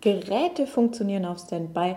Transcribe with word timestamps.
Geräte 0.00 0.66
funktionieren 0.66 1.24
auf 1.24 1.38
Standby, 1.38 1.96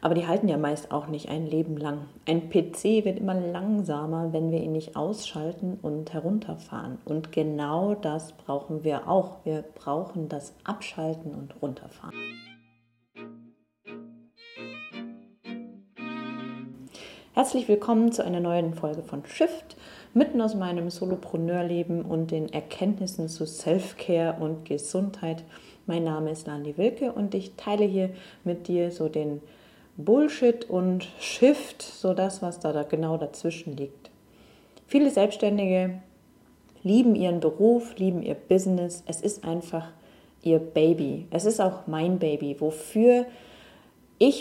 aber 0.00 0.14
die 0.14 0.26
halten 0.26 0.48
ja 0.48 0.58
meist 0.58 0.90
auch 0.90 1.06
nicht 1.06 1.28
ein 1.30 1.46
Leben 1.46 1.76
lang. 1.76 2.06
Ein 2.26 2.50
PC 2.50 3.04
wird 3.04 3.18
immer 3.18 3.34
langsamer, 3.34 4.32
wenn 4.32 4.50
wir 4.50 4.60
ihn 4.60 4.72
nicht 4.72 4.96
ausschalten 4.96 5.78
und 5.80 6.12
herunterfahren. 6.12 6.98
Und 7.04 7.32
genau 7.32 7.94
das 7.94 8.32
brauchen 8.32 8.84
wir 8.84 9.08
auch. 9.08 9.38
Wir 9.44 9.64
brauchen 9.74 10.28
das 10.28 10.54
Abschalten 10.64 11.34
und 11.34 11.54
Runterfahren. 11.62 12.14
Herzlich 17.36 17.66
willkommen 17.66 18.12
zu 18.12 18.24
einer 18.24 18.38
neuen 18.38 18.74
Folge 18.74 19.02
von 19.02 19.26
Shift, 19.26 19.76
mitten 20.12 20.40
aus 20.40 20.54
meinem 20.54 20.88
Solopreneurleben 20.88 22.02
und 22.02 22.30
den 22.30 22.48
Erkenntnissen 22.52 23.28
zu 23.28 23.44
Self-Care 23.44 24.36
und 24.38 24.64
Gesundheit. 24.66 25.42
Mein 25.86 26.04
Name 26.04 26.30
ist 26.30 26.46
Landi 26.46 26.78
Wilke 26.78 27.10
und 27.10 27.34
ich 27.34 27.56
teile 27.56 27.86
hier 27.86 28.10
mit 28.44 28.68
dir 28.68 28.92
so 28.92 29.08
den 29.08 29.42
Bullshit 29.96 30.70
und 30.70 31.08
Shift, 31.18 31.82
so 31.82 32.14
das, 32.14 32.40
was 32.40 32.60
da, 32.60 32.84
genau 32.84 33.16
dazwischen 33.16 33.76
liegt. 33.76 34.10
Viele 34.86 35.10
Selbstständige 35.10 36.00
lieben 36.84 37.16
ihren 37.16 37.40
Beruf, 37.40 37.96
lieben 37.98 38.22
ihr 38.22 38.36
Business. 38.36 39.02
Es 39.08 39.20
ist 39.20 39.42
einfach 39.42 39.88
ihr 40.44 40.60
Baby. 40.60 41.26
Es 41.32 41.46
ist 41.46 41.60
auch 41.60 41.88
mein 41.88 42.20
Baby, 42.20 42.54
wofür 42.60 43.26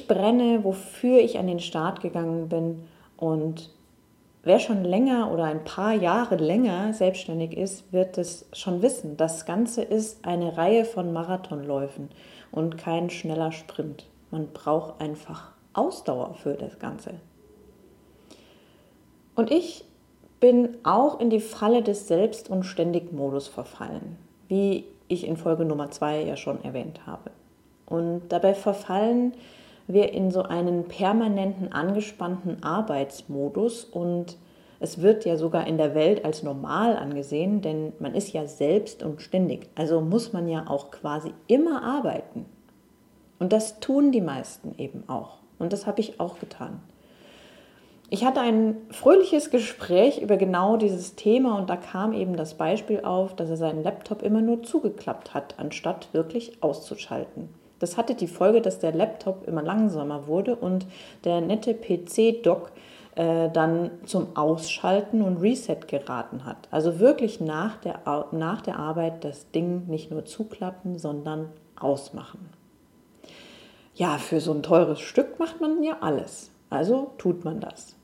brenne, 0.07 0.63
wofür 0.63 1.19
ich 1.19 1.39
an 1.39 1.47
den 1.47 1.59
Start 1.59 2.01
gegangen 2.01 2.49
bin. 2.49 2.83
Und 3.17 3.69
Wer 4.45 4.59
schon 4.59 4.83
länger 4.83 5.31
oder 5.31 5.45
ein 5.45 5.63
paar 5.63 5.93
Jahre 5.93 6.35
länger 6.35 6.93
selbstständig 6.93 7.55
ist, 7.55 7.93
wird 7.93 8.17
es 8.17 8.45
schon 8.51 8.81
wissen. 8.81 9.15
Das 9.15 9.45
Ganze 9.45 9.81
ist 9.81 10.25
eine 10.25 10.57
Reihe 10.57 10.83
von 10.83 11.13
Marathonläufen 11.13 12.09
und 12.51 12.77
kein 12.77 13.09
schneller 13.09 13.53
Sprint. 13.53 14.05
Man 14.31 14.49
braucht 14.49 14.99
einfach 14.99 15.51
Ausdauer 15.71 16.33
für 16.33 16.55
das 16.55 16.77
Ganze. 16.77 17.11
Und 19.35 19.49
ich 19.49 19.85
bin 20.41 20.75
auch 20.83 21.21
in 21.21 21.29
die 21.29 21.39
Falle 21.39 21.81
des 21.81 22.09
Selbst- 22.09 22.49
und 22.49 22.63
Ständig-Modus 22.63 23.47
verfallen, 23.47 24.17
wie 24.49 24.83
ich 25.07 25.25
in 25.25 25.37
Folge 25.37 25.63
Nummer 25.63 25.89
2 25.89 26.21
ja 26.21 26.35
schon 26.35 26.61
erwähnt 26.65 27.07
habe. 27.07 27.31
Und 27.85 28.23
dabei 28.27 28.53
verfallen 28.53 29.35
wir 29.87 30.13
in 30.13 30.31
so 30.31 30.43
einen 30.43 30.87
permanenten 30.87 31.71
angespannten 31.71 32.63
Arbeitsmodus 32.63 33.83
und 33.85 34.37
es 34.79 35.01
wird 35.01 35.23
ja 35.23 35.37
sogar 35.37 35.65
in 35.67 35.77
der 35.77 35.95
Welt 35.95 36.25
als 36.25 36.43
normal 36.43 36.97
angesehen, 36.97 37.61
denn 37.61 37.93
man 37.99 38.15
ist 38.15 38.33
ja 38.33 38.47
selbst 38.47 39.01
und 39.01 39.21
ständig. 39.21 39.69
Also 39.75 40.01
muss 40.01 40.33
man 40.33 40.47
ja 40.47 40.65
auch 40.67 40.91
quasi 40.91 41.33
immer 41.47 41.83
arbeiten. 41.83 42.45
Und 43.39 43.53
das 43.53 43.79
tun 43.79 44.11
die 44.11 44.21
meisten 44.21 44.75
eben 44.77 45.03
auch. 45.07 45.37
Und 45.57 45.71
das 45.73 45.87
habe 45.87 46.01
ich 46.01 46.19
auch 46.19 46.39
getan. 46.39 46.81
Ich 48.09 48.25
hatte 48.25 48.41
ein 48.41 48.75
fröhliches 48.91 49.49
Gespräch 49.49 50.21
über 50.21 50.37
genau 50.37 50.77
dieses 50.77 51.15
Thema 51.15 51.57
und 51.57 51.69
da 51.69 51.77
kam 51.77 52.13
eben 52.13 52.35
das 52.35 52.53
Beispiel 52.53 53.01
auf, 53.01 53.35
dass 53.35 53.49
er 53.49 53.57
seinen 53.57 53.83
Laptop 53.83 54.21
immer 54.21 54.41
nur 54.41 54.63
zugeklappt 54.63 55.33
hat, 55.33 55.55
anstatt 55.57 56.13
wirklich 56.13 56.61
auszuschalten. 56.61 57.49
Das 57.79 57.97
hatte 57.97 58.15
die 58.15 58.27
Folge, 58.27 58.61
dass 58.61 58.79
der 58.79 58.93
Laptop 58.93 59.47
immer 59.47 59.61
langsamer 59.61 60.27
wurde 60.27 60.55
und 60.55 60.85
der 61.23 61.41
nette 61.41 61.73
PC-Dock 61.73 62.71
äh, 63.15 63.49
dann 63.49 63.91
zum 64.05 64.35
Ausschalten 64.35 65.21
und 65.21 65.37
Reset 65.41 65.77
geraten 65.87 66.45
hat. 66.45 66.67
Also 66.71 66.99
wirklich 66.99 67.39
nach 67.39 67.77
der, 67.77 67.99
nach 68.31 68.61
der 68.61 68.79
Arbeit 68.79 69.23
das 69.23 69.51
Ding 69.51 69.87
nicht 69.87 70.11
nur 70.11 70.25
zuklappen, 70.25 70.97
sondern 70.97 71.49
ausmachen. 71.79 72.49
Ja, 73.95 74.17
für 74.17 74.39
so 74.39 74.51
ein 74.53 74.63
teures 74.63 74.99
Stück 74.99 75.39
macht 75.39 75.61
man 75.61 75.83
ja 75.83 75.97
alles. 76.01 76.49
Also 76.69 77.11
tut 77.19 77.45
man 77.45 77.59
das. 77.59 77.95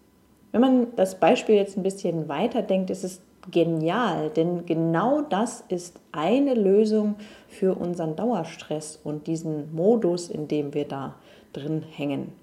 Wenn 0.52 0.62
man 0.62 0.96
das 0.96 1.20
Beispiel 1.20 1.56
jetzt 1.56 1.78
ein 1.78 1.84
bisschen 1.84 2.30
weiter 2.30 2.62
denkt, 2.62 2.90
ist 2.90 3.04
es 3.04 3.22
genial, 3.52 4.30
denn 4.30 4.66
genau 4.66 5.22
das 5.22 5.64
ist 5.70 6.00
eine 6.12 6.54
Lösung 6.54 7.16
für 7.48 7.76
unseren 7.76 8.16
Dauerstress 8.16 9.00
und 9.04 9.28
diesen 9.28 9.74
Modus, 9.74 10.30
in 10.30 10.48
dem 10.48 10.74
wir 10.74 10.86
da 10.86 11.16
drin 11.54 11.84
hängen. 11.96 12.34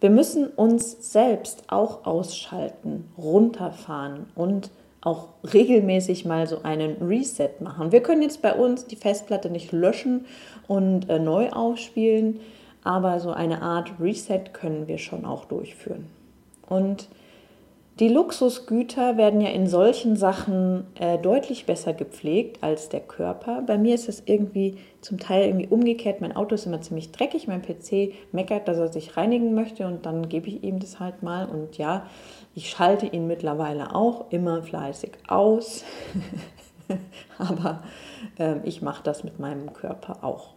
Wir 0.00 0.10
müssen 0.10 0.48
uns 0.48 1.12
selbst 1.12 1.64
auch 1.68 2.04
ausschalten, 2.04 3.08
runterfahren 3.16 4.26
und 4.34 4.70
auch 5.00 5.28
regelmäßig 5.52 6.24
mal 6.24 6.46
so 6.46 6.62
einen 6.62 6.96
Reset 7.02 7.60
machen. 7.60 7.92
Wir 7.92 8.02
können 8.02 8.22
jetzt 8.22 8.42
bei 8.42 8.54
uns 8.54 8.86
die 8.86 8.96
Festplatte 8.96 9.50
nicht 9.50 9.72
löschen 9.72 10.26
und 10.66 11.08
äh, 11.08 11.18
neu 11.18 11.50
aufspielen, 11.50 12.40
aber 12.82 13.20
so 13.20 13.30
eine 13.30 13.62
Art 13.62 13.92
Reset 14.00 14.52
können 14.52 14.88
wir 14.88 14.98
schon 14.98 15.24
auch 15.24 15.44
durchführen. 15.44 16.06
Und 16.68 17.08
die 18.00 18.08
Luxusgüter 18.08 19.16
werden 19.16 19.40
ja 19.40 19.50
in 19.50 19.68
solchen 19.68 20.16
Sachen 20.16 20.84
äh, 20.98 21.16
deutlich 21.16 21.64
besser 21.64 21.92
gepflegt 21.92 22.60
als 22.60 22.88
der 22.88 22.98
Körper. 22.98 23.62
Bei 23.62 23.78
mir 23.78 23.94
ist 23.94 24.08
es 24.08 24.24
irgendwie 24.26 24.78
zum 25.00 25.20
Teil 25.20 25.46
irgendwie 25.46 25.68
umgekehrt. 25.68 26.20
Mein 26.20 26.34
Auto 26.34 26.56
ist 26.56 26.66
immer 26.66 26.80
ziemlich 26.80 27.12
dreckig. 27.12 27.46
Mein 27.46 27.62
PC 27.62 28.12
meckert, 28.32 28.66
dass 28.66 28.78
er 28.78 28.92
sich 28.92 29.16
reinigen 29.16 29.54
möchte 29.54 29.86
und 29.86 30.06
dann 30.06 30.28
gebe 30.28 30.48
ich 30.48 30.64
ihm 30.64 30.80
das 30.80 30.98
halt 30.98 31.22
mal. 31.22 31.46
Und 31.46 31.78
ja, 31.78 32.06
ich 32.56 32.68
schalte 32.68 33.06
ihn 33.06 33.28
mittlerweile 33.28 33.94
auch 33.94 34.32
immer 34.32 34.60
fleißig 34.64 35.12
aus. 35.28 35.84
Aber 37.38 37.84
äh, 38.40 38.56
ich 38.64 38.82
mache 38.82 39.04
das 39.04 39.22
mit 39.22 39.38
meinem 39.38 39.72
Körper 39.72 40.24
auch. 40.24 40.53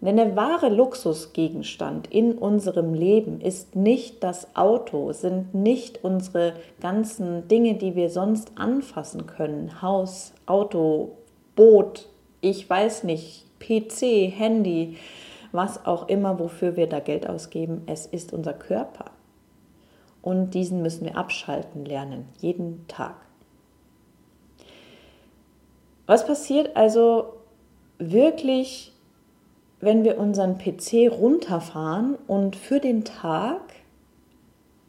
Denn 0.00 0.16
der 0.16 0.36
wahre 0.36 0.68
Luxusgegenstand 0.68 2.12
in 2.12 2.36
unserem 2.36 2.92
Leben 2.92 3.40
ist 3.40 3.74
nicht 3.76 4.22
das 4.22 4.54
Auto, 4.54 5.12
sind 5.12 5.54
nicht 5.54 6.04
unsere 6.04 6.52
ganzen 6.80 7.48
Dinge, 7.48 7.74
die 7.74 7.96
wir 7.96 8.10
sonst 8.10 8.52
anfassen 8.56 9.26
können. 9.26 9.80
Haus, 9.80 10.34
Auto, 10.44 11.12
Boot, 11.56 12.08
ich 12.42 12.68
weiß 12.68 13.04
nicht, 13.04 13.46
PC, 13.58 14.30
Handy, 14.30 14.98
was 15.52 15.86
auch 15.86 16.08
immer, 16.08 16.38
wofür 16.38 16.76
wir 16.76 16.86
da 16.86 17.00
Geld 17.00 17.28
ausgeben. 17.28 17.82
Es 17.86 18.04
ist 18.04 18.34
unser 18.34 18.52
Körper. 18.52 19.06
Und 20.20 20.50
diesen 20.50 20.82
müssen 20.82 21.06
wir 21.06 21.16
abschalten 21.16 21.86
lernen, 21.86 22.28
jeden 22.38 22.86
Tag. 22.88 23.14
Was 26.06 26.26
passiert 26.26 26.76
also 26.76 27.32
wirklich 27.98 28.92
wenn 29.86 30.04
wir 30.04 30.18
unseren 30.18 30.58
PC 30.58 31.10
runterfahren 31.10 32.16
und 32.26 32.56
für 32.56 32.80
den 32.80 33.04
Tag 33.04 33.60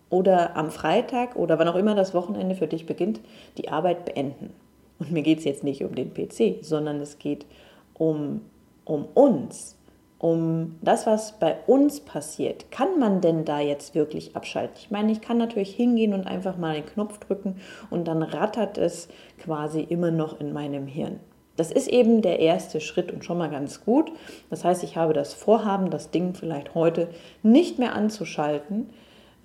oder 0.09 0.57
am 0.57 0.71
Freitag 0.71 1.35
oder 1.35 1.59
wann 1.59 1.67
auch 1.67 1.75
immer 1.75 1.95
das 1.95 2.13
Wochenende 2.13 2.55
für 2.55 2.67
dich 2.67 2.85
beginnt, 2.85 3.21
die 3.57 3.69
Arbeit 3.69 4.05
beenden. 4.05 4.53
Und 4.99 5.11
mir 5.11 5.21
geht 5.21 5.39
es 5.39 5.45
jetzt 5.45 5.63
nicht 5.63 5.83
um 5.83 5.93
den 5.93 6.13
PC, 6.13 6.63
sondern 6.65 6.99
es 6.99 7.19
geht 7.19 7.45
um, 7.93 8.41
um 8.85 9.05
uns, 9.13 9.77
um 10.17 10.75
das, 10.81 11.05
was 11.05 11.33
bei 11.39 11.57
uns 11.67 11.99
passiert. 11.99 12.71
Kann 12.71 12.97
man 12.99 13.21
denn 13.21 13.45
da 13.45 13.59
jetzt 13.59 13.93
wirklich 13.93 14.35
abschalten? 14.35 14.77
Ich 14.79 14.89
meine, 14.89 15.11
ich 15.11 15.21
kann 15.21 15.37
natürlich 15.37 15.75
hingehen 15.75 16.13
und 16.13 16.25
einfach 16.25 16.57
mal 16.57 16.75
einen 16.75 16.85
Knopf 16.87 17.19
drücken 17.19 17.57
und 17.91 18.07
dann 18.07 18.23
rattert 18.23 18.77
es 18.77 19.09
quasi 19.37 19.81
immer 19.81 20.09
noch 20.09 20.39
in 20.39 20.53
meinem 20.53 20.87
Hirn. 20.87 21.19
Das 21.57 21.71
ist 21.71 21.87
eben 21.87 22.21
der 22.21 22.39
erste 22.39 22.79
Schritt 22.79 23.11
und 23.11 23.25
schon 23.25 23.39
mal 23.39 23.49
ganz 23.49 23.83
gut. 23.83 24.11
Das 24.49 24.63
heißt, 24.63 24.83
ich 24.83 24.95
habe 24.95 25.13
das 25.13 25.33
Vorhaben, 25.33 25.89
das 25.89 26.11
Ding 26.11 26.33
vielleicht 26.35 26.75
heute 26.75 27.09
nicht 27.43 27.79
mehr 27.79 27.93
anzuschalten. 27.93 28.89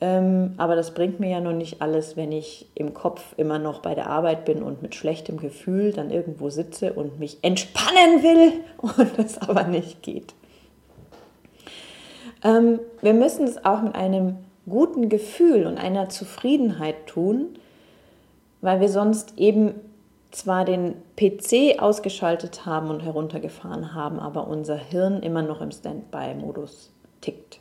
Ähm, 0.02 0.54
aber 0.56 0.76
das 0.76 0.94
bringt 0.94 1.20
mir 1.20 1.30
ja 1.30 1.40
noch 1.40 1.52
nicht 1.52 1.80
alles, 1.80 2.16
wenn 2.16 2.32
ich 2.32 2.66
im 2.74 2.92
Kopf 2.92 3.34
immer 3.36 3.58
noch 3.58 3.80
bei 3.80 3.94
der 3.94 4.10
Arbeit 4.10 4.44
bin 4.44 4.62
und 4.62 4.82
mit 4.82 4.94
schlechtem 4.94 5.38
Gefühl 5.38 5.92
dann 5.92 6.10
irgendwo 6.10 6.50
sitze 6.50 6.92
und 6.92 7.18
mich 7.18 7.38
entspannen 7.42 8.22
will 8.22 8.52
und 8.78 9.18
es 9.18 9.38
aber 9.38 9.64
nicht 9.64 10.02
geht. 10.02 10.34
Ähm, 12.44 12.80
wir 13.00 13.14
müssen 13.14 13.46
es 13.46 13.64
auch 13.64 13.80
mit 13.80 13.94
einem 13.94 14.38
guten 14.68 15.08
Gefühl 15.08 15.66
und 15.66 15.78
einer 15.78 16.08
Zufriedenheit 16.08 17.06
tun, 17.06 17.56
weil 18.60 18.80
wir 18.80 18.88
sonst 18.88 19.38
eben 19.38 19.74
zwar 20.32 20.64
den 20.64 20.94
PC 21.16 21.80
ausgeschaltet 21.80 22.66
haben 22.66 22.90
und 22.90 23.00
heruntergefahren 23.00 23.94
haben, 23.94 24.18
aber 24.18 24.48
unser 24.48 24.76
Hirn 24.76 25.22
immer 25.22 25.42
noch 25.42 25.60
im 25.60 25.70
Standby-Modus 25.70 26.90
tickt. 27.20 27.60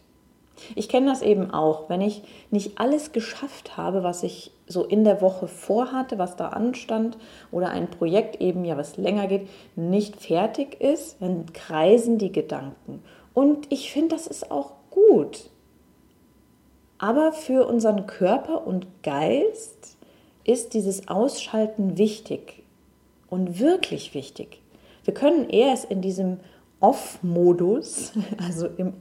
Ich 0.76 0.90
kenne 0.90 1.08
das 1.08 1.22
eben 1.22 1.52
auch, 1.52 1.90
wenn 1.90 2.02
ich 2.02 2.24
nicht 2.50 2.80
alles 2.80 3.12
geschafft 3.12 3.78
habe, 3.78 4.04
was 4.04 4.24
ich 4.24 4.52
so 4.68 4.84
in 4.84 5.04
der 5.04 5.22
Woche 5.22 5.48
vorhatte, 5.48 6.18
was 6.18 6.36
da 6.36 6.50
anstand, 6.50 7.18
oder 7.52 7.70
ein 7.70 7.90
Projekt 7.90 8.42
eben, 8.42 8.64
ja, 8.64 8.78
was 8.78 8.98
länger 8.98 9.28
geht, 9.28 9.50
nicht 9.76 10.22
fertig 10.22 10.80
ist, 10.80 11.22
dann 11.22 11.52
kreisen 11.54 12.18
die 12.18 12.32
Gedanken. 12.32 13.04
Und 13.34 13.72
ich 13.72 13.92
finde, 13.92 14.16
das 14.16 14.28
ist 14.28 14.52
auch 14.52 14.74
gut. 14.92 15.50
Aber 17.00 17.34
für 17.34 17.66
unseren 17.68 18.06
Körper 18.06 18.66
und 18.68 18.86
Geist 19.02 19.98
ist 20.44 20.74
dieses 20.74 21.08
Ausschalten 21.08 21.98
wichtig 21.98 22.61
und 23.32 23.60
wirklich 23.60 24.14
wichtig. 24.14 24.62
Wir 25.04 25.16
können 25.16 25.50
erst 25.50 25.86
in 25.86 26.02
diesem 26.02 26.42
Off-Modus, 26.80 28.12
also 28.38 28.68
im 28.78 28.94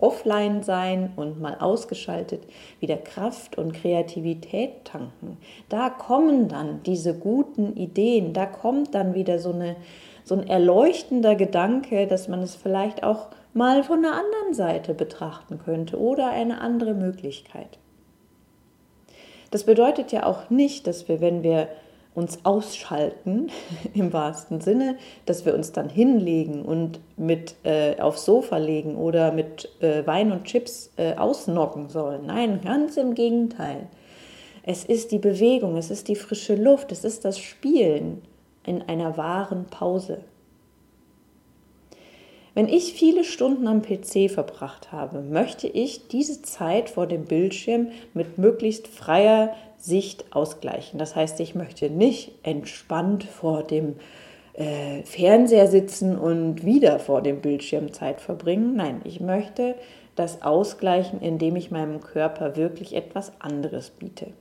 Offline 0.00 0.62
sein 0.62 1.12
und 1.16 1.40
mal 1.40 1.56
ausgeschaltet, 1.58 2.42
wieder 2.80 2.96
Kraft 2.96 3.58
und 3.58 3.74
Kreativität 3.74 4.84
tanken. 4.84 5.36
Da 5.68 5.90
kommen 5.90 6.48
dann 6.48 6.82
diese 6.84 7.14
guten 7.14 7.76
Ideen, 7.76 8.32
da 8.32 8.46
kommt 8.46 8.94
dann 8.94 9.14
wieder 9.14 9.38
so, 9.38 9.52
eine, 9.52 9.76
so 10.24 10.34
ein 10.34 10.46
erleuchtender 10.46 11.34
Gedanke, 11.34 12.06
dass 12.06 12.26
man 12.26 12.42
es 12.42 12.54
vielleicht 12.54 13.02
auch 13.02 13.28
mal 13.54 13.82
von 13.82 14.02
der 14.02 14.12
anderen 14.12 14.54
Seite 14.54 14.94
betrachten 14.94 15.58
könnte 15.58 16.00
oder 16.00 16.30
eine 16.30 16.60
andere 16.60 16.94
Möglichkeit. 16.94 17.78
Das 19.50 19.64
bedeutet 19.64 20.12
ja 20.12 20.24
auch 20.24 20.48
nicht, 20.48 20.86
dass 20.86 21.08
wir, 21.08 21.20
wenn 21.20 21.42
wir 21.42 21.68
uns 22.18 22.44
ausschalten, 22.44 23.48
im 23.94 24.12
wahrsten 24.12 24.60
Sinne, 24.60 24.96
dass 25.24 25.46
wir 25.46 25.54
uns 25.54 25.72
dann 25.72 25.88
hinlegen 25.88 26.62
und 26.62 27.00
mit 27.16 27.54
äh, 27.62 27.98
aufs 28.00 28.24
Sofa 28.24 28.58
legen 28.58 28.96
oder 28.96 29.32
mit 29.32 29.70
äh, 29.80 30.06
Wein 30.06 30.32
und 30.32 30.44
Chips 30.44 30.90
äh, 30.96 31.14
ausnocken 31.14 31.88
sollen. 31.88 32.26
Nein, 32.26 32.60
ganz 32.62 32.96
im 32.96 33.14
Gegenteil. 33.14 33.86
Es 34.64 34.84
ist 34.84 35.12
die 35.12 35.18
Bewegung, 35.18 35.76
es 35.76 35.90
ist 35.90 36.08
die 36.08 36.16
frische 36.16 36.56
Luft, 36.56 36.92
es 36.92 37.04
ist 37.04 37.24
das 37.24 37.38
Spielen 37.38 38.20
in 38.66 38.82
einer 38.82 39.16
wahren 39.16 39.66
Pause. 39.70 40.18
Wenn 42.58 42.68
ich 42.68 42.92
viele 42.92 43.22
Stunden 43.22 43.68
am 43.68 43.82
PC 43.82 44.28
verbracht 44.28 44.90
habe, 44.90 45.20
möchte 45.20 45.68
ich 45.68 46.08
diese 46.08 46.42
Zeit 46.42 46.90
vor 46.90 47.06
dem 47.06 47.24
Bildschirm 47.24 47.92
mit 48.14 48.36
möglichst 48.36 48.88
freier 48.88 49.54
Sicht 49.76 50.24
ausgleichen. 50.34 50.98
Das 50.98 51.14
heißt, 51.14 51.38
ich 51.38 51.54
möchte 51.54 51.88
nicht 51.88 52.32
entspannt 52.42 53.22
vor 53.22 53.62
dem 53.62 53.94
äh, 54.54 55.04
Fernseher 55.04 55.68
sitzen 55.68 56.18
und 56.18 56.64
wieder 56.64 56.98
vor 56.98 57.22
dem 57.22 57.42
Bildschirm 57.42 57.92
Zeit 57.92 58.20
verbringen. 58.20 58.74
Nein, 58.74 59.02
ich 59.04 59.20
möchte 59.20 59.76
das 60.16 60.42
ausgleichen, 60.42 61.20
indem 61.20 61.54
ich 61.54 61.70
meinem 61.70 62.00
Körper 62.00 62.56
wirklich 62.56 62.96
etwas 62.96 63.30
anderes 63.38 63.90
biete. 63.90 64.32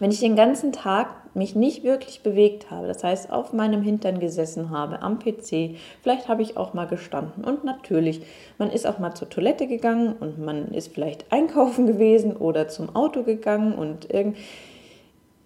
Wenn 0.00 0.10
ich 0.10 0.18
den 0.18 0.34
ganzen 0.34 0.72
Tag 0.72 1.14
mich 1.38 1.54
nicht 1.54 1.84
wirklich 1.84 2.22
bewegt 2.22 2.70
habe, 2.70 2.86
das 2.86 3.02
heißt 3.02 3.30
auf 3.30 3.52
meinem 3.52 3.82
Hintern 3.82 4.20
gesessen 4.20 4.70
habe, 4.70 5.00
am 5.00 5.18
PC, 5.18 5.76
vielleicht 6.02 6.28
habe 6.28 6.42
ich 6.42 6.56
auch 6.56 6.74
mal 6.74 6.86
gestanden 6.86 7.44
und 7.44 7.64
natürlich, 7.64 8.22
man 8.58 8.70
ist 8.70 8.86
auch 8.86 8.98
mal 8.98 9.14
zur 9.14 9.30
Toilette 9.30 9.66
gegangen 9.66 10.14
und 10.20 10.38
man 10.38 10.68
ist 10.72 10.92
vielleicht 10.92 11.24
einkaufen 11.32 11.86
gewesen 11.86 12.36
oder 12.36 12.68
zum 12.68 12.94
Auto 12.94 13.22
gegangen 13.22 13.72
und 13.74 14.12
irgend 14.12 14.36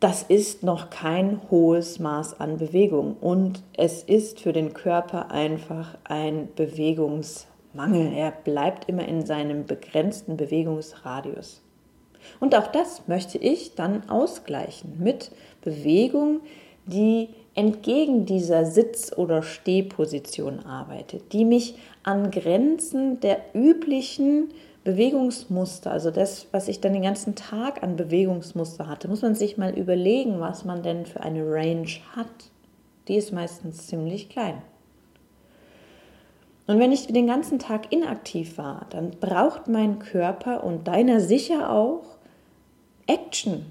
das 0.00 0.24
ist 0.24 0.64
noch 0.64 0.90
kein 0.90 1.40
hohes 1.48 2.00
Maß 2.00 2.40
an 2.40 2.56
Bewegung 2.56 3.16
und 3.20 3.62
es 3.76 4.02
ist 4.02 4.40
für 4.40 4.52
den 4.52 4.74
Körper 4.74 5.30
einfach 5.30 5.96
ein 6.02 6.48
Bewegungsmangel. 6.56 8.12
Er 8.12 8.32
bleibt 8.32 8.88
immer 8.88 9.06
in 9.06 9.24
seinem 9.24 9.64
begrenzten 9.64 10.36
Bewegungsradius. 10.36 11.61
Und 12.40 12.54
auch 12.54 12.66
das 12.68 13.08
möchte 13.08 13.38
ich 13.38 13.74
dann 13.74 14.08
ausgleichen 14.08 14.94
mit 14.98 15.30
Bewegung, 15.62 16.40
die 16.86 17.28
entgegen 17.54 18.26
dieser 18.26 18.64
Sitz- 18.64 19.12
oder 19.16 19.42
Stehposition 19.42 20.60
arbeitet, 20.60 21.32
die 21.32 21.44
mich 21.44 21.76
an 22.02 22.30
Grenzen 22.30 23.20
der 23.20 23.38
üblichen 23.54 24.48
Bewegungsmuster, 24.84 25.92
also 25.92 26.10
das, 26.10 26.48
was 26.50 26.66
ich 26.66 26.80
dann 26.80 26.92
den 26.92 27.02
ganzen 27.02 27.36
Tag 27.36 27.82
an 27.84 27.96
Bewegungsmuster 27.96 28.88
hatte, 28.88 29.06
muss 29.06 29.22
man 29.22 29.36
sich 29.36 29.56
mal 29.56 29.78
überlegen, 29.78 30.40
was 30.40 30.64
man 30.64 30.82
denn 30.82 31.06
für 31.06 31.20
eine 31.20 31.44
Range 31.48 31.88
hat. 32.16 32.26
Die 33.06 33.14
ist 33.14 33.32
meistens 33.32 33.86
ziemlich 33.86 34.28
klein. 34.28 34.62
Und 36.66 36.78
wenn 36.78 36.92
ich 36.92 37.06
den 37.06 37.26
ganzen 37.26 37.58
Tag 37.58 37.92
inaktiv 37.92 38.56
war, 38.56 38.86
dann 38.90 39.10
braucht 39.10 39.68
mein 39.68 39.98
Körper 39.98 40.62
und 40.64 40.86
deiner 40.86 41.20
sicher 41.20 41.70
auch 41.70 42.02
Action. 43.06 43.66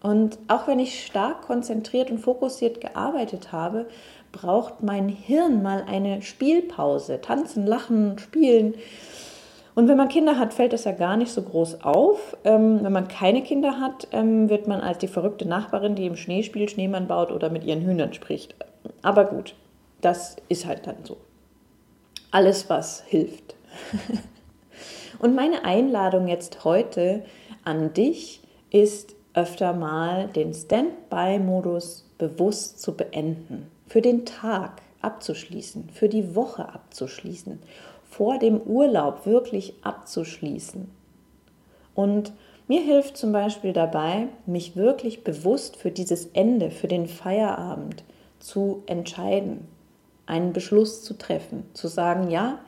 Und 0.00 0.38
auch 0.48 0.68
wenn 0.68 0.78
ich 0.78 1.04
stark 1.06 1.42
konzentriert 1.42 2.10
und 2.10 2.18
fokussiert 2.18 2.80
gearbeitet 2.80 3.52
habe, 3.52 3.86
braucht 4.32 4.82
mein 4.82 5.08
Hirn 5.08 5.62
mal 5.62 5.84
eine 5.88 6.20
Spielpause. 6.20 7.20
Tanzen, 7.20 7.66
lachen, 7.66 8.18
spielen. 8.18 8.74
Und 9.74 9.88
wenn 9.88 9.96
man 9.96 10.08
Kinder 10.08 10.38
hat, 10.38 10.54
fällt 10.54 10.72
das 10.72 10.84
ja 10.84 10.92
gar 10.92 11.16
nicht 11.16 11.32
so 11.32 11.42
groß 11.42 11.82
auf. 11.84 12.36
Ähm, 12.44 12.80
wenn 12.82 12.92
man 12.92 13.08
keine 13.08 13.42
Kinder 13.42 13.80
hat, 13.80 14.06
ähm, 14.12 14.48
wird 14.50 14.68
man 14.68 14.80
als 14.80 14.98
die 14.98 15.08
verrückte 15.08 15.48
Nachbarin, 15.48 15.94
die 15.94 16.06
im 16.06 16.16
Schnee 16.16 16.42
spielt, 16.42 16.70
Schneemann 16.70 17.08
baut 17.08 17.32
oder 17.32 17.48
mit 17.50 17.64
ihren 17.64 17.80
Hühnern 17.80 18.12
spricht. 18.12 18.54
Aber 19.02 19.24
gut, 19.24 19.54
das 20.04 20.36
ist 20.48 20.66
halt 20.66 20.86
dann 20.86 21.04
so. 21.04 21.16
Alles, 22.30 22.68
was 22.68 23.02
hilft. 23.06 23.54
Und 25.18 25.34
meine 25.34 25.64
Einladung 25.64 26.28
jetzt 26.28 26.64
heute 26.64 27.24
an 27.64 27.92
dich 27.94 28.42
ist 28.70 29.14
öfter 29.32 29.72
mal 29.72 30.28
den 30.28 30.52
Standby-Modus 30.52 32.10
bewusst 32.18 32.80
zu 32.80 32.96
beenden, 32.96 33.70
für 33.86 34.02
den 34.02 34.26
Tag 34.26 34.82
abzuschließen, 35.00 35.88
für 35.90 36.08
die 36.08 36.34
Woche 36.34 36.68
abzuschließen, 36.68 37.60
vor 38.08 38.38
dem 38.38 38.60
Urlaub 38.60 39.26
wirklich 39.26 39.74
abzuschließen. 39.82 40.90
Und 41.94 42.32
mir 42.68 42.80
hilft 42.80 43.16
zum 43.16 43.32
Beispiel 43.32 43.72
dabei, 43.72 44.28
mich 44.46 44.76
wirklich 44.76 45.24
bewusst 45.24 45.76
für 45.76 45.90
dieses 45.90 46.26
Ende, 46.26 46.70
für 46.70 46.88
den 46.88 47.06
Feierabend 47.06 48.04
zu 48.38 48.82
entscheiden, 48.86 49.66
einen 50.26 50.52
Beschluss 50.52 51.02
zu 51.02 51.16
treffen, 51.16 51.64
zu 51.74 51.88
sagen, 51.88 52.30
ja, 52.30 52.58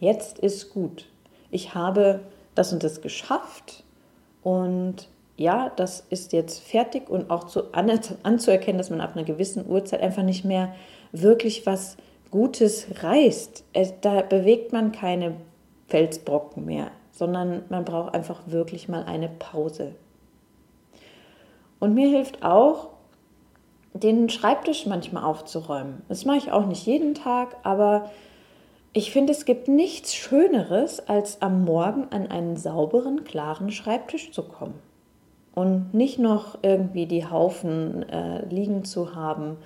jetzt 0.00 0.38
ist 0.38 0.70
gut. 0.72 1.06
Ich 1.50 1.74
habe 1.74 2.20
das 2.54 2.72
und 2.72 2.82
das 2.82 3.00
geschafft, 3.00 3.84
und 4.44 5.08
ja, 5.36 5.72
das 5.74 6.04
ist 6.10 6.32
jetzt 6.32 6.60
fertig 6.60 7.10
und 7.10 7.30
auch 7.30 7.44
zu, 7.44 7.72
an, 7.72 7.90
anzuerkennen, 8.22 8.78
dass 8.78 8.90
man 8.90 9.00
ab 9.00 9.16
einer 9.16 9.24
gewissen 9.24 9.66
Uhrzeit 9.66 10.00
einfach 10.00 10.22
nicht 10.22 10.44
mehr 10.44 10.72
wirklich 11.10 11.66
was 11.66 11.96
Gutes 12.30 12.86
reißt. 13.02 13.64
Da 14.02 14.20
bewegt 14.22 14.72
man 14.72 14.92
keine 14.92 15.34
Felsbrocken 15.88 16.64
mehr, 16.64 16.90
sondern 17.10 17.62
man 17.70 17.84
braucht 17.84 18.14
einfach 18.14 18.42
wirklich 18.46 18.88
mal 18.88 19.04
eine 19.04 19.28
Pause. 19.28 19.94
Und 21.80 21.94
mir 21.94 22.08
hilft 22.08 22.44
auch, 22.44 22.90
den 23.94 24.28
Schreibtisch 24.28 24.86
manchmal 24.86 25.24
aufzuräumen. 25.24 26.02
Das 26.08 26.24
mache 26.24 26.38
ich 26.38 26.52
auch 26.52 26.66
nicht 26.66 26.84
jeden 26.84 27.14
Tag, 27.14 27.56
aber 27.62 28.10
ich 28.92 29.12
finde, 29.12 29.32
es 29.32 29.44
gibt 29.44 29.68
nichts 29.68 30.14
Schöneres, 30.14 31.00
als 31.08 31.40
am 31.42 31.64
Morgen 31.64 32.08
an 32.10 32.28
einen 32.28 32.56
sauberen, 32.56 33.24
klaren 33.24 33.70
Schreibtisch 33.70 34.32
zu 34.32 34.42
kommen 34.42 34.74
und 35.54 35.94
nicht 35.94 36.18
noch 36.18 36.58
irgendwie 36.62 37.06
die 37.06 37.28
Haufen 37.28 38.08
äh, 38.08 38.44
liegen 38.46 38.84
zu 38.84 39.14
haben 39.14 39.56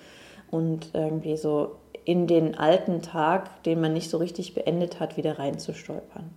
und 0.51 0.91
irgendwie 0.95 1.37
so 1.37 1.77
in 2.05 2.27
den 2.27 2.57
alten 2.57 3.03
Tag, 3.03 3.63
den 3.65 3.81
man 3.81 3.93
nicht 3.93 4.09
so 4.11 4.19
richtig 4.19 4.55
beendet 4.55 5.01
hat, 5.01 5.17
wieder 5.17 5.39
reinzustolpern. 5.39 6.31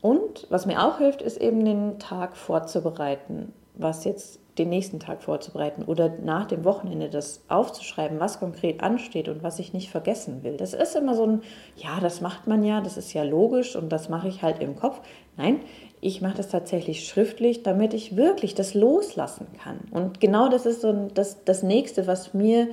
Und 0.00 0.46
was 0.50 0.66
mir 0.66 0.84
auch 0.84 0.98
hilft, 0.98 1.22
ist 1.22 1.38
eben 1.38 1.64
den 1.64 1.98
Tag 1.98 2.36
vorzubereiten, 2.36 3.52
was 3.74 4.04
jetzt 4.04 4.38
den 4.58 4.68
nächsten 4.68 5.00
Tag 5.00 5.22
vorzubereiten 5.22 5.82
oder 5.82 6.08
nach 6.22 6.46
dem 6.46 6.64
Wochenende 6.64 7.08
das 7.08 7.42
aufzuschreiben, 7.48 8.20
was 8.20 8.38
konkret 8.38 8.82
ansteht 8.82 9.28
und 9.28 9.42
was 9.42 9.58
ich 9.58 9.72
nicht 9.72 9.90
vergessen 9.90 10.44
will. 10.44 10.56
Das 10.56 10.74
ist 10.74 10.94
immer 10.94 11.14
so 11.14 11.26
ein, 11.26 11.42
ja, 11.76 11.98
das 12.00 12.20
macht 12.20 12.46
man 12.46 12.62
ja, 12.62 12.80
das 12.80 12.96
ist 12.96 13.12
ja 13.12 13.24
logisch 13.24 13.74
und 13.74 13.90
das 13.90 14.08
mache 14.08 14.28
ich 14.28 14.42
halt 14.42 14.62
im 14.62 14.76
Kopf. 14.76 15.00
Nein, 15.36 15.60
ich 16.00 16.20
mache 16.20 16.36
das 16.36 16.48
tatsächlich 16.48 17.08
schriftlich, 17.08 17.62
damit 17.64 17.94
ich 17.94 18.16
wirklich 18.16 18.54
das 18.54 18.74
loslassen 18.74 19.46
kann. 19.62 19.80
Und 19.90 20.20
genau 20.20 20.48
das 20.48 20.66
ist 20.66 20.82
so 20.82 21.08
das, 21.12 21.44
das 21.44 21.62
nächste, 21.62 22.06
was 22.06 22.32
mir 22.32 22.68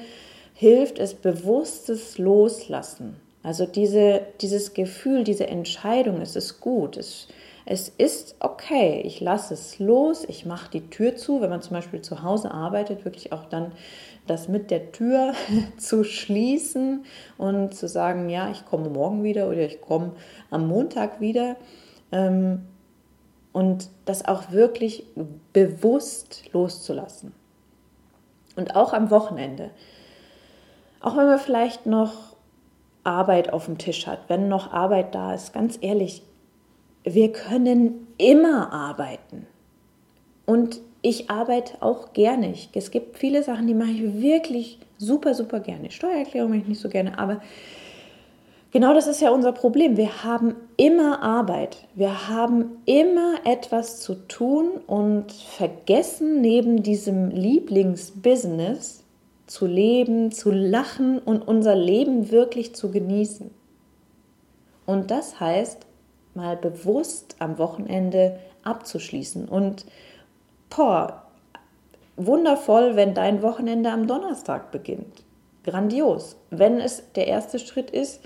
hilft, 0.54 1.00
ist 1.00 1.24
bewusstes 1.24 2.20
Loslassen. 2.20 3.16
Also 3.42 3.66
diese, 3.66 4.22
dieses 4.42 4.74
Gefühl, 4.74 5.24
diese 5.24 5.48
Entscheidung, 5.48 6.22
es 6.22 6.36
ist 6.36 6.60
gut, 6.60 6.98
es 6.98 7.08
ist 7.08 7.28
es 7.66 7.90
ist 7.90 8.36
okay, 8.40 9.02
ich 9.06 9.22
lasse 9.22 9.54
es 9.54 9.80
los, 9.80 10.26
ich 10.28 10.46
mache 10.46 10.72
die 10.72 10.90
Tür 10.90 11.16
zu, 11.16 11.42
wenn 11.42 11.50
man 11.50 11.62
zum 11.62 11.74
Beispiel 11.74 12.02
zu 12.02 12.24
Hause 12.24 12.52
arbeitet, 12.52 13.06
wirklich 13.06 13.32
auch 13.32 13.46
dann 13.46 13.72
das 14.28 14.48
mit 14.48 14.72
der 14.72 14.92
Tür 14.92 15.34
zu 15.78 16.04
schließen 16.04 17.06
und 17.38 17.76
zu 17.76 17.88
sagen, 17.88 18.30
ja, 18.30 18.50
ich 18.50 18.66
komme 18.66 18.90
morgen 18.90 19.24
wieder 19.24 19.48
oder 19.48 19.66
ich 19.66 19.82
komme 19.82 20.14
am 20.50 20.68
Montag 20.68 21.22
wieder. 21.22 21.56
Ähm, 22.12 22.66
und 23.54 23.90
das 24.06 24.26
auch 24.26 24.52
wirklich 24.52 25.06
bewusst 25.52 26.44
loszulassen. 26.54 27.34
Und 28.56 28.76
auch 28.76 28.94
am 28.94 29.12
Wochenende. 29.12 29.72
Auch 31.02 31.18
wenn 31.18 31.26
man 31.26 31.40
vielleicht 31.40 31.86
noch 31.86 32.36
Arbeit 33.04 33.52
auf 33.52 33.66
dem 33.66 33.78
Tisch 33.78 34.08
hat, 34.08 34.20
wenn 34.28 34.48
noch 34.48 34.72
Arbeit 34.72 35.16
da 35.16 35.34
ist, 35.34 35.54
ganz 35.54 35.78
ehrlich, 35.82 36.24
wir 37.04 37.32
können 37.32 38.08
immer 38.18 38.72
arbeiten. 38.72 39.48
Und 40.46 40.82
ich 41.02 41.30
arbeite 41.30 41.82
auch 41.82 42.14
gerne. 42.14 42.54
Es 42.74 42.92
gibt 42.92 43.18
viele 43.18 43.44
Sachen, 43.44 43.68
die 43.68 43.74
mache 43.74 43.92
ich 43.92 44.22
wirklich 44.22 44.80
super, 44.98 45.34
super 45.34 45.60
gerne. 45.60 45.90
Steuererklärung 45.90 46.52
mache 46.52 46.62
ich 46.62 46.68
nicht 46.68 46.82
so 46.82 46.90
gerne, 46.90 47.18
aber 47.18 47.42
genau 48.72 48.94
das 48.94 49.08
ist 49.08 49.22
ja 49.22 49.32
unser 49.32 49.52
Problem. 49.52 49.98
Wir 49.98 50.24
haben 50.24 50.56
immer 50.78 51.24
Arbeit. 51.24 51.88
Wir 51.96 52.28
haben 52.28 52.78
immer 52.86 53.36
etwas 53.46 54.00
zu 54.00 54.16
tun 54.28 54.70
und 54.86 55.32
vergessen 55.32 56.42
neben 56.42 56.84
diesem 56.84 57.32
Lieblingsbusiness 57.32 59.04
zu 59.48 59.66
leben, 59.66 60.32
zu 60.32 60.52
lachen 60.52 61.20
und 61.20 61.48
unser 61.48 61.76
Leben 61.76 62.32
wirklich 62.32 62.76
zu 62.76 62.92
genießen. 62.92 63.50
Und 64.86 65.12
das 65.12 65.40
heißt, 65.40 65.86
mal 66.34 66.58
bewusst 66.58 67.36
am 67.40 67.58
Wochenende 67.58 68.40
abzuschließen. 68.64 69.48
Und 69.48 69.86
boah, 70.70 71.24
wundervoll, 72.16 72.96
wenn 72.96 73.14
dein 73.14 73.42
Wochenende 73.42 73.92
am 73.92 74.08
Donnerstag 74.08 74.72
beginnt. 74.72 75.24
Grandios. 75.64 76.38
Wenn 76.50 76.80
es 76.80 77.04
der 77.14 77.28
erste 77.28 77.60
Schritt 77.60 77.92
ist, 77.92 78.22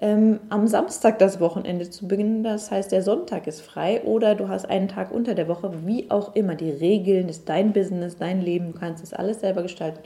ähm, 0.00 0.40
am 0.50 0.66
Samstag 0.66 1.18
das 1.18 1.40
Wochenende 1.40 1.88
zu 1.88 2.08
beginnen, 2.08 2.42
das 2.42 2.70
heißt, 2.70 2.92
der 2.92 3.02
Sonntag 3.02 3.46
ist 3.46 3.60
frei 3.60 4.02
oder 4.02 4.34
du 4.34 4.48
hast 4.48 4.68
einen 4.68 4.88
Tag 4.88 5.12
unter 5.12 5.34
der 5.34 5.48
Woche, 5.48 5.86
wie 5.86 6.10
auch 6.10 6.34
immer. 6.34 6.56
Die 6.56 6.70
Regeln 6.70 7.28
ist 7.28 7.48
dein 7.48 7.72
Business, 7.72 8.16
dein 8.16 8.42
Leben, 8.42 8.72
du 8.72 8.78
kannst 8.78 9.02
es 9.02 9.14
alles 9.14 9.40
selber 9.40 9.62
gestalten. 9.62 10.00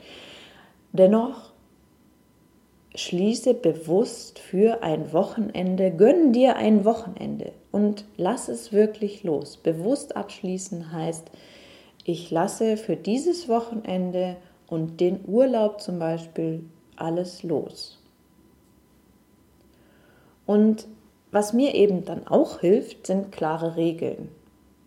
Dennoch 0.91 1.48
schließe 2.95 3.53
bewusst 3.53 4.39
für 4.39 4.83
ein 4.83 5.13
Wochenende, 5.13 5.91
gönn 5.91 6.33
dir 6.33 6.55
ein 6.55 6.85
Wochenende 6.85 7.51
und 7.71 8.05
lass 8.17 8.47
es 8.49 8.71
wirklich 8.73 9.23
los. 9.23 9.57
Bewusst 9.57 10.15
abschließen 10.15 10.91
heißt, 10.91 11.29
ich 12.03 12.31
lasse 12.31 12.77
für 12.77 12.95
dieses 12.95 13.47
Wochenende 13.47 14.37
und 14.67 14.99
den 14.99 15.19
Urlaub 15.27 15.81
zum 15.81 15.99
Beispiel 15.99 16.63
alles 16.95 17.43
los. 17.43 17.99
Und 20.45 20.87
was 21.31 21.53
mir 21.53 21.75
eben 21.75 22.05
dann 22.05 22.27
auch 22.27 22.61
hilft, 22.61 23.05
sind 23.05 23.31
klare 23.31 23.75
Regeln. 23.75 24.29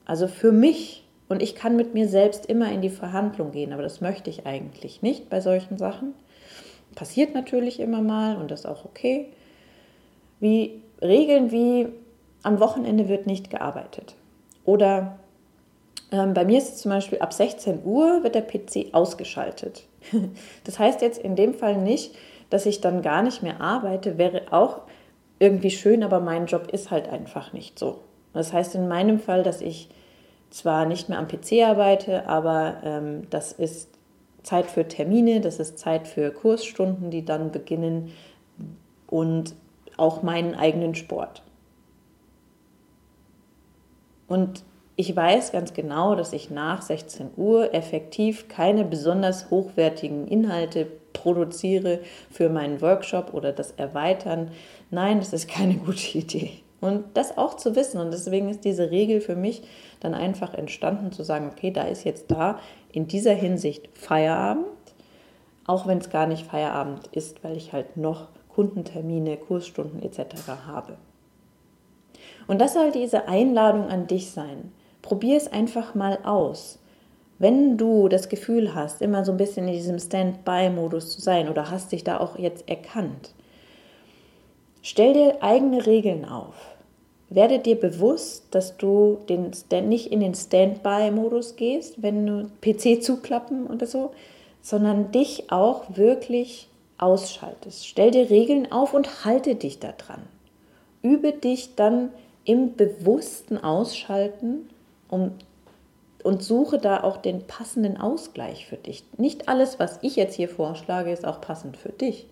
Also 0.05 0.27
für 0.27 0.51
mich, 0.51 1.07
und 1.29 1.41
ich 1.41 1.55
kann 1.55 1.77
mit 1.77 1.95
mir 1.95 2.09
selbst 2.09 2.47
immer 2.47 2.73
in 2.73 2.83
die 2.83 2.91
Verhandlung 2.91 3.53
gehen, 3.53 3.73
aber 3.73 3.83
das 3.83 4.01
möchte 4.01 4.29
ich 4.29 4.45
eigentlich 4.45 5.03
nicht 5.03 5.31
bei 5.31 5.41
solchen 5.41 5.79
Sachen. 5.79 6.15
Passiert 6.95 7.35
natürlich 7.35 7.81
immer 7.81 8.03
mal 8.03 8.37
und 8.37 8.51
das 8.51 8.61
ist 8.61 8.67
auch 8.67 8.85
okay. 8.85 9.29
Wie 10.41 10.83
Regeln 11.01 11.51
wie 11.51 11.89
am 12.43 12.61
Wochenende 12.61 13.09
wird 13.09 13.27
nicht 13.27 13.51
gearbeitet. 13.51 14.15
Oder 14.65 15.19
ähm, 16.11 16.35
bei 16.35 16.45
mir 16.45 16.59
ist 16.59 16.75
es 16.75 16.83
zum 16.83 16.91
Beispiel 16.91 17.19
ab 17.19 17.33
16 17.33 17.85
Uhr 17.85 18.23
wird 18.23 18.35
der 18.35 18.43
PC 18.43 18.93
ausgeschaltet. 18.93 19.85
das 20.65 20.79
heißt 20.79 21.01
jetzt 21.03 21.19
in 21.19 21.37
dem 21.37 21.55
Fall 21.55 21.77
nicht, 21.77 22.15
dass 22.51 22.67
ich 22.67 22.81
dann 22.81 23.03
gar 23.03 23.23
nicht 23.23 23.43
mehr 23.43 23.61
arbeite, 23.61 24.19
wäre 24.19 24.43
auch 24.51 24.83
irgendwie 25.39 25.71
schön, 25.71 26.03
aber 26.03 26.21
mein 26.21 26.47
Job 26.47 26.69
ist 26.71 26.91
halt 26.91 27.09
einfach 27.09 27.53
nicht 27.53 27.79
so. 27.79 28.01
Das 28.33 28.53
heißt 28.53 28.75
in 28.75 28.89
meinem 28.89 29.19
Fall, 29.19 29.43
dass 29.43 29.61
ich 29.61 29.89
zwar 30.51 30.85
nicht 30.87 31.09
mehr 31.09 31.19
am 31.19 31.29
PC 31.29 31.65
arbeite, 31.65 32.29
aber 32.29 32.77
ähm, 32.85 33.23
das 33.31 33.53
ist 33.53 33.89
Zeit 34.43 34.67
für 34.67 34.87
Termine, 34.87 35.41
das 35.41 35.59
ist 35.59 35.79
Zeit 35.79 36.09
für 36.09 36.31
Kursstunden, 36.31 37.11
die 37.11 37.25
dann 37.25 37.53
beginnen 37.53 38.13
und 39.07 39.55
auch 39.97 40.23
meinen 40.23 40.55
eigenen 40.55 40.95
Sport. 40.95 41.43
Und 44.27 44.65
ich 44.97 45.15
weiß 45.15 45.53
ganz 45.53 45.75
genau, 45.75 46.15
dass 46.15 46.33
ich 46.33 46.51
nach 46.51 46.83
16 46.83 47.31
Uhr 47.37 47.75
effektiv 47.75 48.49
keine 48.49 48.85
besonders 48.85 49.51
hochwertigen 49.51 50.27
Inhalte 50.27 50.87
produziere 51.13 52.01
für 52.31 52.49
meinen 52.49 52.81
Workshop 52.81 53.35
oder 53.35 53.53
das 53.53 53.73
Erweitern. 53.73 54.51
Nein, 54.91 55.19
das 55.19 55.33
ist 55.33 55.49
keine 55.49 55.75
gute 55.87 56.19
Idee. 56.19 56.63
Und 56.83 57.05
das 57.15 57.39
auch 57.39 57.55
zu 57.55 57.77
wissen. 57.77 58.01
Und 58.01 58.13
deswegen 58.13 58.51
ist 58.51 58.65
diese 58.65 58.91
Regel 58.91 59.21
für 59.21 59.37
mich 59.37 59.63
dann 60.01 60.15
einfach 60.15 60.53
entstanden, 60.53 61.13
zu 61.13 61.23
sagen, 61.23 61.49
okay, 61.51 61.71
da 61.71 61.85
ist 61.85 62.05
jetzt 62.05 62.31
da 62.31 62.59
in 62.93 63.07
dieser 63.07 63.33
Hinsicht 63.35 63.89
Feierabend, 63.95 64.67
auch 65.65 65.87
wenn 65.87 65.99
es 65.99 66.11
gar 66.11 66.27
nicht 66.27 66.45
Feierabend 66.45 67.07
ist, 67.13 67.43
weil 67.45 67.57
ich 67.57 67.73
halt 67.73 67.97
noch 67.97 68.29
Kundentermine, 68.49 69.37
Kursstunden 69.37 70.03
etc. 70.03 70.19
habe. 70.67 70.97
Und 72.49 72.61
das 72.61 72.75
soll 72.75 72.91
diese 72.91 73.29
Einladung 73.29 73.89
an 73.89 74.09
dich 74.09 74.33
sein. 74.33 74.73
Probier 75.01 75.37
es 75.37 75.51
einfach 75.51 75.95
mal 75.95 76.19
aus. 76.25 76.81
Wenn 77.39 77.77
du 77.77 78.09
das 78.09 78.29
Gefühl 78.29 78.75
hast, 78.75 79.03
immer 79.03 79.25
so 79.25 79.33
ein 79.33 79.39
bisschen 79.39 79.67
in 79.67 79.75
diesem 79.75 79.99
Stand-by-Modus 79.99 81.13
zu 81.13 81.21
sein 81.21 81.49
oder 81.49 81.71
hast 81.71 81.93
dich 81.93 82.05
da 82.05 82.19
auch 82.19 82.39
jetzt 82.39 82.69
erkannt, 82.69 83.35
stell 84.83 85.13
dir 85.13 85.43
eigene 85.43 85.87
Regeln 85.87 86.25
auf. 86.25 86.72
Werde 87.35 87.61
dir 87.61 87.81
bewusst, 87.81 88.47
dass 88.51 88.77
du 88.77 89.19
den, 89.29 89.53
nicht 89.89 90.13
in 90.13 90.21
den 90.21 90.35
Standby-Modus 90.35 91.57
gehst, 91.57 92.03
wenn 92.03 92.27
du 92.27 92.51
PC 92.61 93.03
zuklappen 93.03 93.67
oder 93.67 93.87
so, 93.87 94.11
sondern 94.61 95.13
dich 95.13 95.51
auch 95.51 95.97
wirklich 95.97 96.69
ausschaltest. 96.99 97.87
Stell 97.87 98.11
dir 98.11 98.29
Regeln 98.29 98.71
auf 98.71 98.93
und 98.93 99.25
halte 99.25 99.55
dich 99.55 99.79
daran. 99.79 100.23
Übe 101.03 101.33
dich 101.33 101.75
dann 101.75 102.11
im 102.45 102.77
bewussten 102.77 103.57
Ausschalten 103.57 104.69
um, 105.09 105.33
und 106.23 106.43
suche 106.43 106.79
da 106.79 107.03
auch 107.03 107.17
den 107.17 107.47
passenden 107.47 107.97
Ausgleich 107.97 108.67
für 108.67 108.77
dich. 108.77 109.05
Nicht 109.17 109.49
alles, 109.49 109.81
was 109.81 109.99
ich 110.03 110.17
jetzt 110.17 110.35
hier 110.35 110.49
vorschlage, 110.49 111.11
ist 111.11 111.27
auch 111.27 111.41
passend 111.41 111.77
für 111.77 111.91
dich. 111.91 112.27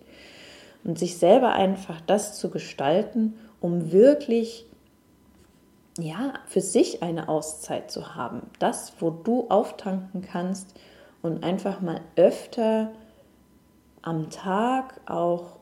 Und 0.83 0.97
sich 0.97 1.17
selber 1.17 1.53
einfach 1.53 2.01
das 2.01 2.37
zu 2.37 2.49
gestalten, 2.49 3.33
um 3.59 3.91
wirklich 3.91 4.65
ja, 5.99 6.33
für 6.47 6.61
sich 6.61 7.03
eine 7.03 7.29
Auszeit 7.29 7.91
zu 7.91 8.15
haben. 8.15 8.49
Das, 8.59 8.93
wo 8.99 9.09
du 9.09 9.47
auftanken 9.49 10.21
kannst 10.21 10.73
und 11.21 11.43
einfach 11.43 11.81
mal 11.81 12.01
öfter 12.15 12.91
am 14.01 14.29
Tag 14.29 14.99
auch 15.05 15.57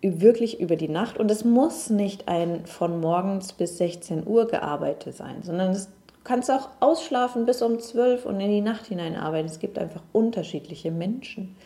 wirklich 0.00 0.60
über 0.60 0.76
die 0.76 0.88
Nacht. 0.88 1.18
Und 1.18 1.30
es 1.30 1.44
muss 1.44 1.90
nicht 1.90 2.28
ein 2.28 2.66
von 2.66 3.00
morgens 3.00 3.52
bis 3.52 3.78
16 3.78 4.26
Uhr 4.26 4.46
gearbeitet 4.46 5.14
sein, 5.14 5.42
sondern 5.42 5.70
es 5.70 5.88
kannst 6.24 6.50
auch 6.50 6.68
ausschlafen 6.80 7.46
bis 7.46 7.62
um 7.62 7.78
12 7.78 8.26
und 8.26 8.40
in 8.40 8.50
die 8.50 8.60
Nacht 8.60 8.86
hinein 8.86 9.16
arbeiten. 9.16 9.48
Es 9.48 9.58
gibt 9.58 9.78
einfach 9.78 10.02
unterschiedliche 10.12 10.90
Menschen. 10.90 11.56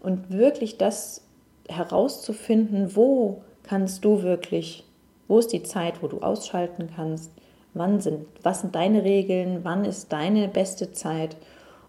Und 0.00 0.30
wirklich 0.30 0.78
das 0.78 1.22
herauszufinden, 1.68 2.96
wo 2.96 3.42
kannst 3.62 4.04
du 4.04 4.22
wirklich, 4.22 4.84
wo 5.28 5.38
ist 5.38 5.52
die 5.52 5.62
Zeit, 5.62 6.02
wo 6.02 6.08
du 6.08 6.20
ausschalten 6.20 6.88
kannst, 6.94 7.30
wann 7.74 8.00
sind, 8.00 8.26
was 8.42 8.60
sind 8.60 8.74
deine 8.74 9.04
Regeln, 9.04 9.60
wann 9.62 9.84
ist 9.84 10.12
deine 10.12 10.48
beste 10.48 10.92
Zeit 10.92 11.36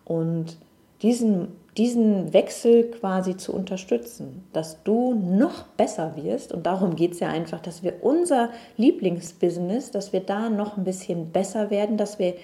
und 0.05 0.57
diesen, 1.01 1.50
diesen 1.77 2.33
Wechsel 2.33 2.91
quasi 2.91 3.38
zu 3.38 3.53
unterstützen, 3.53 4.45
dass 4.53 4.83
du 4.83 5.13
noch 5.13 5.63
besser 5.77 6.15
wirst. 6.15 6.51
Und 6.51 6.65
darum 6.65 6.95
geht 6.95 7.13
es 7.13 7.19
ja 7.19 7.29
einfach, 7.29 7.59
dass 7.59 7.81
wir 7.81 8.03
unser 8.03 8.50
Lieblingsbusiness, 8.77 9.91
dass 9.91 10.13
wir 10.13 10.19
da 10.19 10.50
noch 10.50 10.77
ein 10.77 10.83
bisschen 10.83 11.31
besser 11.31 11.69
werden, 11.69 11.97
dass 11.97 12.19
wir 12.19 12.35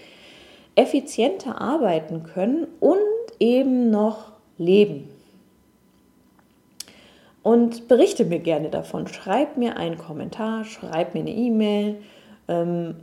effizienter 0.75 1.59
arbeiten 1.59 2.23
können 2.23 2.67
und 2.79 2.97
eben 3.39 3.89
noch 3.89 4.31
leben. 4.57 5.09
Und 7.43 7.87
berichte 7.87 8.25
mir 8.25 8.39
gerne 8.39 8.69
davon. 8.69 9.07
Schreib 9.07 9.55
mir 9.55 9.77
einen 9.77 9.97
Kommentar, 9.97 10.65
schreib 10.65 11.13
mir 11.13 11.21
eine 11.21 11.31
E-Mail. 11.31 11.95
Ähm, 12.47 12.95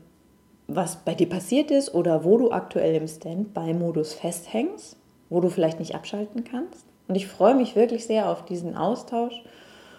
was 0.66 0.96
bei 0.96 1.14
dir 1.14 1.28
passiert 1.28 1.70
ist 1.70 1.94
oder 1.94 2.24
wo 2.24 2.38
du 2.38 2.50
aktuell 2.50 2.94
im 2.94 3.06
Standby-Modus 3.06 4.14
festhängst, 4.14 4.96
wo 5.28 5.40
du 5.40 5.48
vielleicht 5.48 5.78
nicht 5.78 5.94
abschalten 5.94 6.44
kannst. 6.44 6.86
Und 7.08 7.16
ich 7.16 7.26
freue 7.26 7.54
mich 7.54 7.76
wirklich 7.76 8.06
sehr 8.06 8.28
auf 8.30 8.44
diesen 8.44 8.76
Austausch. 8.76 9.42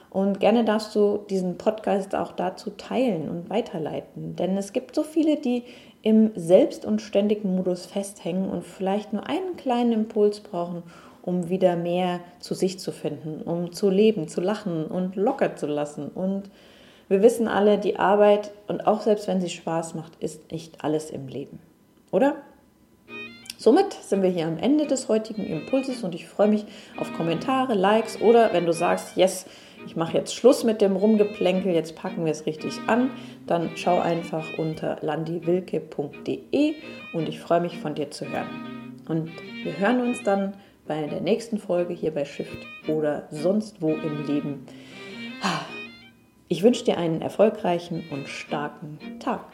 Und 0.09 0.39
gerne 0.39 0.63
darfst 0.63 0.95
du 0.95 1.25
diesen 1.29 1.57
Podcast 1.57 2.15
auch 2.15 2.31
dazu 2.31 2.69
teilen 2.71 3.29
und 3.29 3.49
weiterleiten. 3.49 4.35
Denn 4.37 4.57
es 4.57 4.71
gibt 4.71 4.95
so 4.95 5.03
viele, 5.03 5.35
die 5.35 5.63
im 6.01 6.31
selbst- 6.35 6.85
und 6.85 7.01
ständigen 7.01 7.55
Modus 7.55 7.85
festhängen 7.85 8.49
und 8.49 8.63
vielleicht 8.63 9.11
nur 9.11 9.27
einen 9.27 9.57
kleinen 9.57 9.91
Impuls 9.91 10.39
brauchen, 10.39 10.83
um 11.21 11.49
wieder 11.49 11.75
mehr 11.75 12.21
zu 12.39 12.53
sich 12.53 12.79
zu 12.79 12.91
finden, 12.91 13.41
um 13.41 13.73
zu 13.73 13.89
leben, 13.89 14.27
zu 14.27 14.39
lachen 14.39 14.85
und 14.85 15.15
locker 15.15 15.55
zu 15.55 15.65
lassen 15.65 16.07
und 16.07 16.49
wir 17.07 17.21
wissen 17.21 17.47
alle, 17.47 17.77
die 17.77 17.97
Arbeit 17.97 18.51
und 18.67 18.87
auch 18.87 19.01
selbst 19.01 19.27
wenn 19.27 19.41
sie 19.41 19.49
Spaß 19.49 19.95
macht, 19.95 20.13
ist 20.19 20.51
nicht 20.51 20.83
alles 20.83 21.11
im 21.11 21.27
Leben. 21.27 21.59
Oder? 22.11 22.35
Somit 23.57 23.93
sind 23.93 24.21
wir 24.21 24.29
hier 24.29 24.47
am 24.47 24.57
Ende 24.57 24.85
des 24.85 25.07
heutigen 25.07 25.45
Impulses 25.45 26.03
und 26.03 26.13
ich 26.13 26.27
freue 26.27 26.47
mich 26.47 26.65
auf 26.97 27.13
Kommentare, 27.13 27.73
Likes 27.73 28.19
oder 28.21 28.53
wenn 28.53 28.65
du 28.65 28.73
sagst, 28.73 29.15
yes, 29.15 29.45
ich 29.85 29.95
mache 29.95 30.17
jetzt 30.17 30.35
Schluss 30.35 30.63
mit 30.63 30.81
dem 30.81 30.95
Rumgeplänkel, 30.95 31.73
jetzt 31.73 31.95
packen 31.95 32.25
wir 32.25 32.31
es 32.31 32.45
richtig 32.45 32.73
an, 32.87 33.11
dann 33.45 33.71
schau 33.75 33.99
einfach 33.99 34.57
unter 34.57 34.97
landiwilke.de 35.01 36.73
und 37.13 37.29
ich 37.29 37.39
freue 37.39 37.61
mich 37.61 37.77
von 37.79 37.95
dir 37.95 38.11
zu 38.11 38.25
hören. 38.27 39.01
Und 39.07 39.31
wir 39.63 39.77
hören 39.77 40.01
uns 40.01 40.23
dann 40.23 40.55
bei 40.87 41.07
der 41.07 41.21
nächsten 41.21 41.57
Folge 41.57 41.93
hier 41.93 42.11
bei 42.11 42.25
Shift 42.25 42.57
oder 42.87 43.27
sonst 43.31 43.81
wo 43.81 43.89
im 43.89 44.25
Leben. 44.27 44.65
Ich 46.47 46.61
wünsche 46.61 46.85
dir 46.85 46.97
einen 46.97 47.21
erfolgreichen 47.21 48.03
und 48.11 48.27
starken 48.27 48.99
Tag. 49.19 49.51